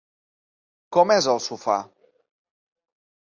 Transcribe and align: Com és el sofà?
Com 0.97 1.11
és 1.17 1.27
el 1.33 1.41
sofà? 1.47 1.75